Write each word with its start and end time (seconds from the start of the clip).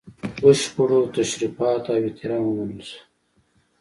بشپړو 0.41 0.99
تشریفاتو 1.15 1.89
او 1.95 2.01
احترام 2.07 2.43
ومنل 2.47 2.81
سو. 2.89 2.99